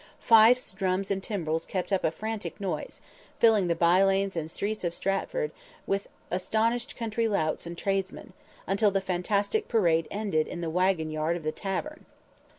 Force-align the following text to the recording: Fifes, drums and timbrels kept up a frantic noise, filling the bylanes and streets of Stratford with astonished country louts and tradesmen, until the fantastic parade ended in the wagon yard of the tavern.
Fifes, 0.19 0.73
drums 0.73 1.11
and 1.11 1.21
timbrels 1.21 1.63
kept 1.67 1.93
up 1.93 2.03
a 2.03 2.09
frantic 2.09 2.59
noise, 2.59 3.01
filling 3.37 3.67
the 3.67 3.75
bylanes 3.75 4.35
and 4.35 4.49
streets 4.49 4.83
of 4.83 4.95
Stratford 4.95 5.51
with 5.85 6.09
astonished 6.31 6.95
country 6.97 7.27
louts 7.27 7.67
and 7.67 7.77
tradesmen, 7.77 8.33
until 8.65 8.89
the 8.89 8.99
fantastic 8.99 9.67
parade 9.67 10.07
ended 10.09 10.47
in 10.47 10.59
the 10.61 10.71
wagon 10.71 11.11
yard 11.11 11.37
of 11.37 11.43
the 11.43 11.51
tavern. 11.51 12.07